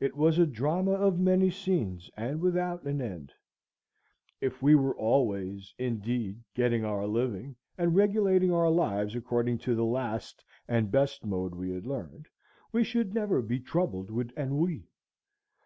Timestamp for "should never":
12.84-13.40